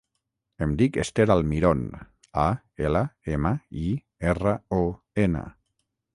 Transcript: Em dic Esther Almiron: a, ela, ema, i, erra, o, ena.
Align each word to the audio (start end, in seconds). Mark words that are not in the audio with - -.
Em 0.67 0.71
dic 0.77 0.95
Esther 1.03 1.25
Almiron: 1.33 1.83
a, 2.45 2.47
ela, 2.89 3.05
ema, 3.35 3.53
i, 3.83 3.87
erra, 4.33 4.57
o, 4.81 4.83
ena. 5.29 5.47